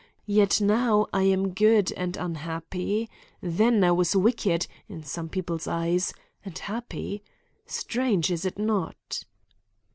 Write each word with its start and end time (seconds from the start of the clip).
Yet 0.25 0.59
now 0.59 1.05
I 1.13 1.21
am 1.25 1.53
good 1.53 1.91
and 1.91 2.17
unhappy. 2.17 3.07
Then 3.39 3.83
I 3.83 3.91
was 3.91 4.15
wicked, 4.15 4.65
in 4.89 5.03
some 5.03 5.29
people's 5.29 5.67
eyes, 5.67 6.11
and 6.43 6.57
happy. 6.57 7.21
Strange, 7.67 8.31
is 8.31 8.43
it 8.43 8.57
not?" 8.57 9.25